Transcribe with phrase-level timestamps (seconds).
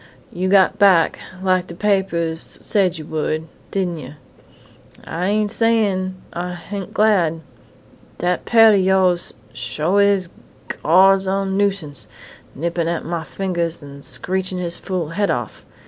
[0.33, 4.13] "You got back, lak de papers said you would, didn' yuh?
[5.03, 7.41] An' I ain't sayin' I ain't glad!
[8.17, 10.29] Dat parrot o' yoahs sho is
[10.81, 12.07] Gawd's own nuisance
[12.55, 15.67] nippin' at mah fingahs an' screechin' his fool head off....